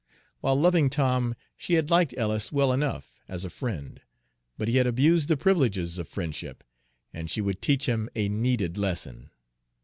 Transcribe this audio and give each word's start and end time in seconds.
While 0.39 0.59
loving 0.59 0.89
Tom, 0.89 1.35
she 1.55 1.75
had 1.75 1.91
liked 1.91 2.15
Ellis 2.17 2.51
well 2.51 2.73
enough, 2.73 3.19
as 3.27 3.45
a 3.45 3.51
friend; 3.51 4.01
but 4.57 4.67
he 4.67 4.77
had 4.77 4.87
abused 4.87 5.29
the 5.29 5.37
privileges 5.37 5.99
of 5.99 6.07
friendship, 6.07 6.63
and 7.13 7.29
she 7.29 7.39
would 7.39 7.61
teach 7.61 7.87
him 7.87 8.09
a 8.15 8.27
needed 8.27 8.79
lesson. 8.79 9.29